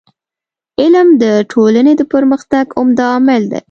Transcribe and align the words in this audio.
علم 0.81 1.07
د 1.23 1.25
ټولني 1.51 1.93
د 1.97 2.01
پرمختګ 2.13 2.65
عمده 2.79 3.03
عامل 3.13 3.41
دی. 3.51 3.59